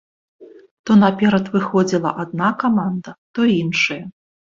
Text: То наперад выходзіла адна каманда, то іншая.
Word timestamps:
То 0.89 0.95
наперад 1.01 1.51
выходзіла 1.55 2.13
адна 2.23 2.49
каманда, 2.63 3.11
то 3.37 3.47
іншая. 3.59 3.99